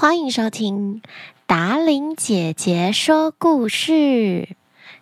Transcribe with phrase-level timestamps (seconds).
[0.00, 1.02] 欢迎收听
[1.44, 4.48] 达玲姐姐说故事。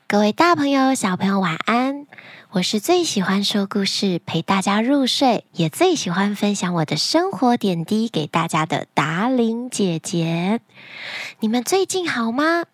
[0.09, 2.09] 各位大朋友、小朋友，晚安！
[2.51, 10.61] 我是最喜欢说故事、陪大家入睡，也最喜欢分享我的生活点滴给大家的达玲姐姐。
[11.39, 12.65] 你们最近好吗？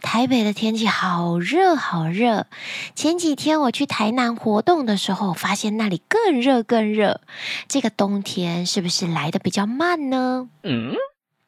[0.00, 2.46] 台北的天气好热，好热。
[2.94, 7.20] 前几天我去台南活动的时候，发现那里更热，更热。
[7.68, 10.48] 这个冬天是不是来得比较慢呢？
[10.62, 10.94] 嗯。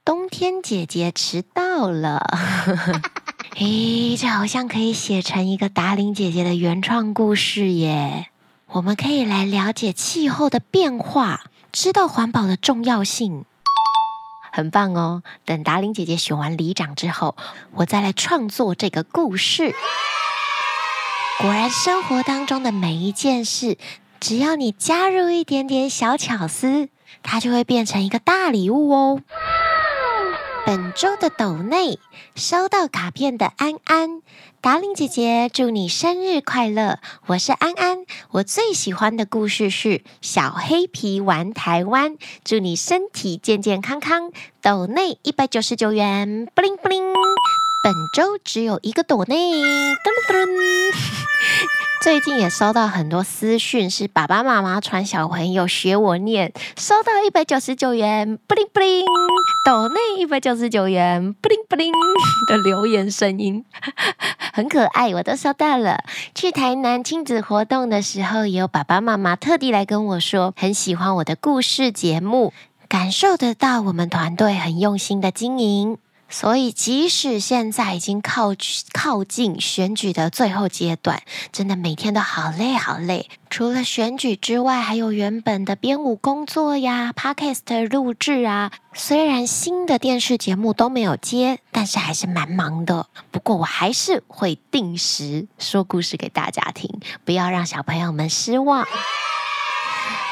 [0.04, 2.26] 冬天姐姐迟到了，
[3.54, 8.26] 嘿，这好像可以写成一个达伶姐姐的原创故事耶。
[8.72, 13.44] 我们可以来了解气候的变化，知道环保的重要性，
[14.52, 15.22] 很棒哦。
[15.44, 17.36] 等达伶姐姐选完里长之后，
[17.74, 19.72] 我再来创作这个故事。
[21.38, 23.78] 果然，生活当中的每一件事，
[24.18, 26.88] 只要你加入一点点小巧思，
[27.22, 29.20] 它就会变成一个大礼物哦。
[30.64, 31.98] 本周的抖内
[32.36, 34.22] 收到卡片的安安，
[34.60, 37.00] 达伶姐姐祝你生日快乐！
[37.26, 44.30] 我是安安，我最喜欢的故事是小黑皮玩台湾，祝你身体健健康康。
[44.60, 47.02] 抖内一百九十九元，布灵布灵。
[47.82, 49.96] 本周只有一个抖内，噔
[50.28, 51.91] 噔。
[52.02, 59.06] 最近也收到很多私讯，是爸爸妈妈传小朋友学我念，收到一百九十九元，布灵布灵，
[59.64, 61.92] 抖内一百九十九元，布灵布灵
[62.48, 63.64] 的留言声音，
[64.52, 66.02] 很可爱，我都收到了。
[66.34, 72.52] 去台南亲子活动的时候，也有爸爸妈妈特地来跟我说，很喜欢我的故事节目，
[72.88, 75.98] 感受得到我们团队很用心的经营。
[76.32, 78.54] 所以，即使现在已经靠
[78.92, 83.28] 靠近选举的最后阶段，真的每天都好累好累。
[83.50, 88.72] 除了选举之外，还有原本的编舞工作呀、Podcast 录制啊。
[88.94, 93.06] 虽然新的电视节目都没有接，但是还是蛮忙的。
[93.30, 96.90] 不过，我还是会定时说故事给大家听，
[97.26, 98.86] 不要让小朋友们失望。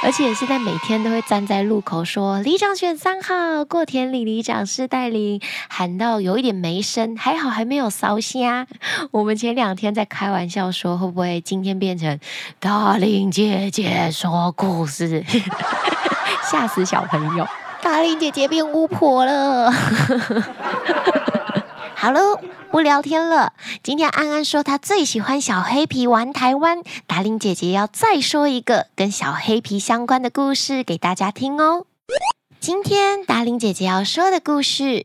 [0.03, 8.67] 而且现在每天都会站在路口说“里长选三号”，过田里里长是带领，喊到有一点没声，还好还没有烧虾。
[9.13, 12.19] 我们前两天在开玩笑说，会不会今天变成
[12.59, 15.23] 达伶姐姐说故事，
[16.51, 17.47] 吓死小朋友！
[17.83, 19.73] 达伶姐姐变巫婆了。
[22.01, 22.41] 好喽，
[22.71, 23.53] 不聊天了。
[23.83, 31.85] 今天安安说她最喜欢小黑皮玩台湾，达伶姐姐要再说一个跟小黑皮相关的故事给大家听哦。
[32.59, 35.05] 今天达伶姐姐要说的故事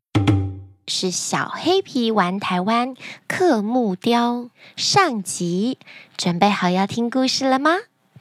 [0.87, 2.95] 是小黑皮玩台湾
[3.27, 5.77] 刻木雕上集，
[6.15, 7.71] 准备好要听故事了吗？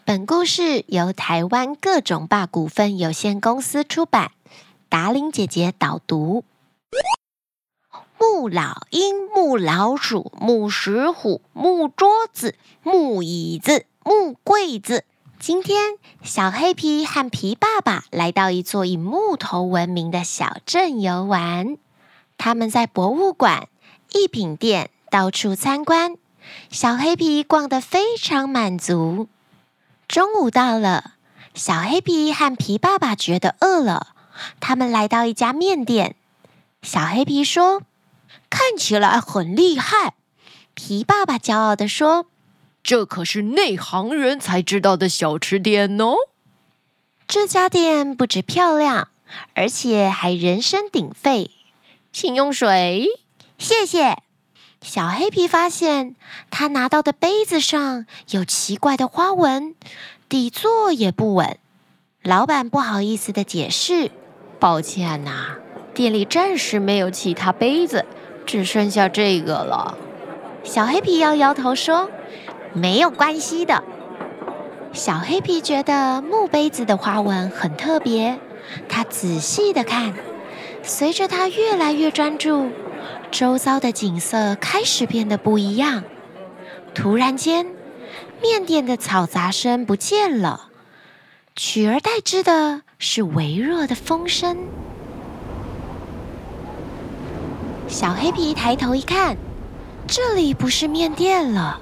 [0.05, 4.33] 本故事由台湾各种霸股份有限公司出版，
[4.89, 6.43] 达玲姐姐导读。
[8.25, 15.05] 木老鹰、木老鼠、木石虎、木桌子、木椅子、木柜子。
[15.39, 21.77] 今天，小黑皮和皮爸爸来到一座以木头闻名的小镇游玩。
[22.39, 23.69] 他们在博物馆、
[24.15, 26.17] 艺品店到处参观，
[26.71, 29.29] 小黑皮逛得非常满足。
[30.09, 31.13] 中午到了，
[31.53, 34.15] 小黑皮和皮爸爸觉得饿了，
[34.61, 36.17] 他们来到一家面店。
[36.81, 37.83] 小黑皮说。
[38.55, 40.15] 看起来很厉害，
[40.75, 42.27] 皮爸爸骄傲地说
[42.85, 46.15] ：“这可是内行人才知道的小吃店哦。”
[47.27, 49.09] 这家店不止漂亮，
[49.55, 51.51] 而且还人声鼎沸。
[52.13, 53.09] 请用水，
[53.59, 54.19] 谢谢。
[54.81, 56.15] 小黑皮发现
[56.49, 59.75] 他拿到的杯子上有奇怪的花纹，
[60.29, 61.59] 底座也不稳。
[62.23, 64.13] 老板不好意思地解释
[64.61, 65.57] ：“抱歉呐，
[65.93, 68.07] 店里暂时没有其他杯子。”
[68.47, 69.97] 只剩下这个了，
[70.63, 72.11] 小黑皮摇摇头说
[72.73, 73.83] ：“没有关系的。”
[74.93, 78.39] 小黑皮觉得木杯子的花纹很特别，
[78.89, 80.15] 他仔细的看，
[80.83, 82.71] 随着他越来越专注，
[83.31, 86.05] 周遭的景色开始变得不一样。
[86.95, 87.67] 突然间，
[88.41, 90.69] 面店的嘈杂声不见了，
[91.57, 94.57] 取而代之的是微弱的风声。
[97.95, 99.37] 小黑皮抬头一看，
[100.09, 101.81] 这里不是面店了，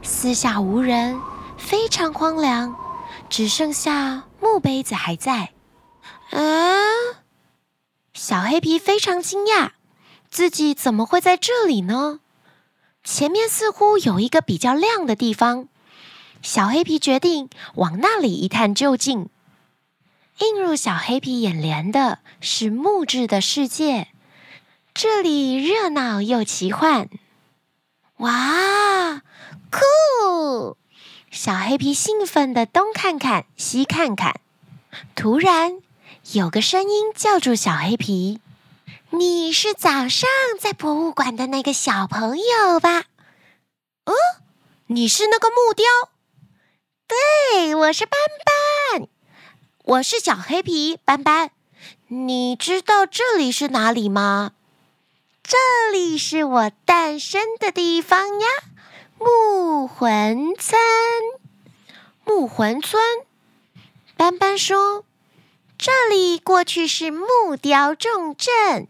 [0.00, 1.20] 四下无人，
[1.58, 2.76] 非常荒凉，
[3.28, 5.50] 只剩下木杯子还在。
[6.30, 7.16] 嗯，
[8.14, 9.70] 小黑皮非常惊讶，
[10.30, 12.20] 自己怎么会在这里呢？
[13.02, 15.66] 前面似乎有一个比较亮的地方，
[16.40, 19.28] 小黑皮决定往那里一探究竟。
[20.38, 24.06] 映入小黑皮眼帘的是木质的世界，
[24.94, 27.08] 这里热闹又奇幻。
[28.18, 29.22] 哇，
[29.70, 30.76] 酷！
[31.30, 34.40] 小黑皮兴奋地东看看西看看，
[35.14, 35.80] 突然
[36.32, 38.40] 有个声音叫住小黑皮
[39.10, 40.28] ：“你是早上
[40.60, 43.04] 在博物馆的那个小朋友吧
[44.04, 44.12] ？”“哦，
[44.88, 45.86] 你是那个木雕
[47.08, 48.12] ？”“对，我是斑
[49.00, 49.08] 斑，
[49.84, 51.50] 我是小黑皮斑斑。
[52.08, 54.52] 你知道这里是哪里吗
[55.52, 58.46] ？”“这里是我诞生的地方呀。”
[59.20, 60.80] 木魂村，
[62.24, 63.02] 木魂村，
[64.16, 65.04] 斑斑说
[65.76, 67.26] ：“这里过去是木
[67.60, 68.88] 雕重镇，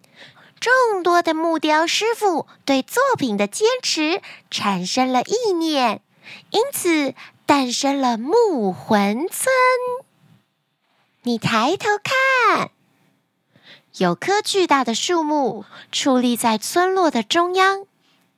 [0.60, 6.00] 众多的木雕师傅对作品的坚持产生了意念，
[6.50, 7.12] 因此
[7.44, 9.52] 诞生了木魂村。
[11.22, 12.70] 你抬头看，
[13.98, 17.86] 有棵巨大的树木矗立在村落的中央，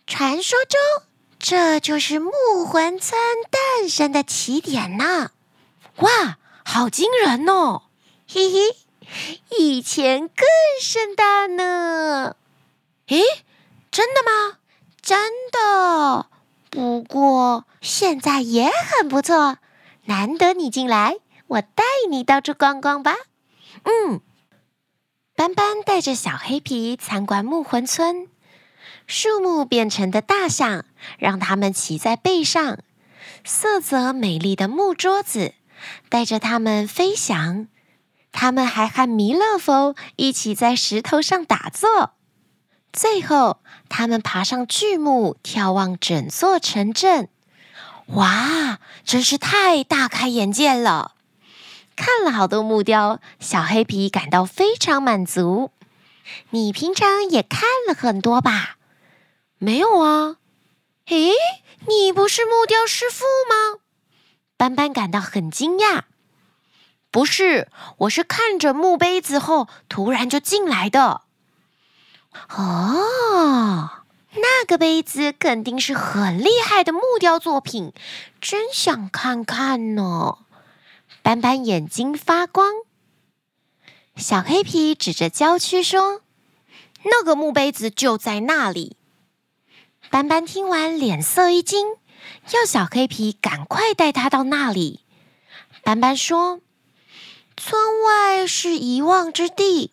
[0.06, 1.08] 传说中。”
[1.38, 2.32] 这就是木
[2.66, 3.20] 魂村
[3.50, 5.30] 诞生的起点呢！
[5.96, 7.82] 哇，好惊人哦！
[8.26, 10.46] 嘿嘿，以前更
[10.80, 12.36] 盛大呢。
[13.08, 13.22] 诶，
[13.90, 14.58] 真的吗？
[15.02, 16.28] 真的。
[16.70, 19.58] 不过现在也很不错。
[20.06, 21.18] 难得你进来，
[21.48, 23.16] 我带你到处逛逛吧。
[23.82, 24.22] 嗯，
[25.36, 28.28] 斑斑带着小黑皮参观木魂村。
[29.08, 30.84] 树木变成的大象，
[31.18, 32.76] 让他们骑在背上；
[33.44, 35.54] 色泽美丽的木桌子，
[36.08, 37.66] 带着他们飞翔。
[38.30, 42.12] 他们还和弥勒佛一起在石头上打坐。
[42.92, 47.28] 最后，他们爬上巨木，眺望整座城镇。
[48.06, 51.13] 哇，真是太大开眼界了！
[51.96, 55.70] 看了好多木雕，小黑皮感到非常满足。
[56.50, 58.76] 你平常也看了很多吧？
[59.58, 60.36] 没有啊，
[61.06, 61.32] 诶，
[61.86, 63.80] 你不是木雕师傅吗？
[64.56, 66.02] 斑斑感到很惊讶。
[67.10, 67.68] 不是，
[67.98, 71.22] 我是看着木杯子后，突然就进来的。
[72.56, 73.90] 哦，
[74.32, 77.92] 那个杯子肯定是很厉害的木雕作品，
[78.40, 80.38] 真想看看呢。
[81.24, 82.70] 斑斑眼睛发光。
[84.14, 86.20] 小黑皮指着郊区说
[87.02, 88.98] ：“那个木杯子就在那里。”
[90.10, 91.96] 斑斑听完，脸色一惊，
[92.52, 95.00] 要小黑皮赶快带他到那里。
[95.82, 96.60] 斑斑说
[97.56, 99.92] ：“村外是遗忘之地，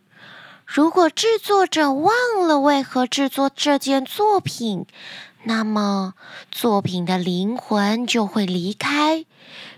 [0.66, 2.14] 如果制作者忘
[2.46, 4.86] 了为何制作这件作品，
[5.44, 6.14] 那么
[6.52, 9.26] 作品的灵魂就会离开，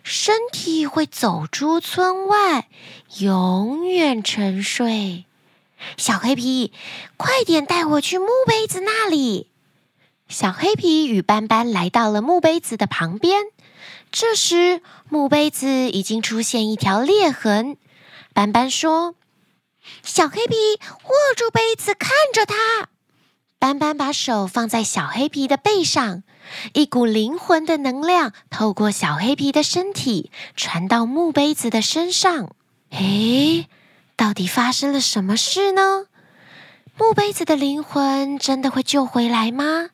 [0.04, 2.68] 身体会走出村外，
[3.20, 5.26] 永远沉睡。
[5.98, 6.74] 小黑皮，
[7.18, 9.50] 快点带我去木杯子那里。”
[10.30, 13.44] 小黑皮与斑斑来到了木杯子的旁边，
[14.12, 17.78] 这时木杯子已经出现一条裂痕。
[18.34, 19.16] 斑斑说
[20.02, 22.90] ：“小黑皮，握住杯子，看着它。”
[23.64, 26.24] 斑斑把手放在小黑皮的背上，
[26.74, 32.54] 一股灵魂的能量透过小黑皮的身体传到木杯子的身上。
[32.90, 33.70] 诶，
[34.18, 36.08] 到底发生了什么事呢？
[36.98, 39.92] 木杯子的灵魂真的会救回来吗？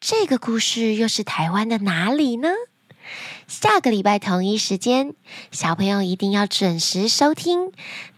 [0.00, 2.48] 这个故事又是台湾的哪里呢？
[3.46, 5.12] 下个礼拜同一时间，
[5.50, 7.70] 小朋友一定要准时收听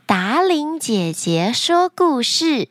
[0.07, 2.69] 达伶姐姐说故事。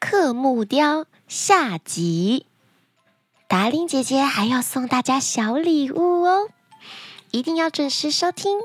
[0.00, 2.46] 刻木雕下集，
[3.48, 6.48] 达令姐姐还要送大家小礼物哦，
[7.32, 8.58] 一定要准时收听，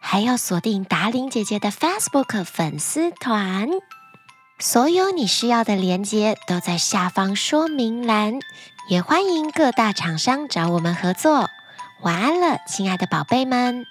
[0.00, 3.68] 还要锁定达令姐姐的 Facebook 粉丝团。
[4.58, 8.40] 所有你需要的链接都在下方说明栏。
[8.88, 11.48] 也欢迎各大厂商找我们合作。
[12.02, 13.86] 晚安了，亲爱的宝贝们。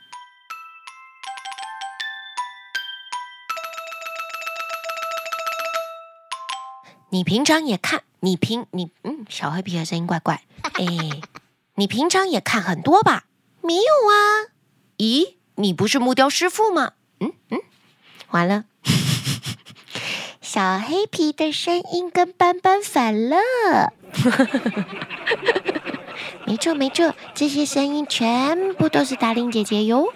[7.11, 10.41] 你平常也看，你平你嗯，小黑皮的声音怪怪。
[10.63, 10.85] 哎，
[11.75, 13.25] 你平常也看很多吧？
[13.61, 14.51] 没有啊。
[14.97, 16.93] 咦，你不是木雕师傅吗？
[17.19, 17.59] 嗯嗯，
[18.31, 18.65] 完了。
[20.41, 23.37] 小黑皮的声音跟斑斑反了。
[26.45, 30.11] 没错没错，这些声音全部都是达令姐姐哟。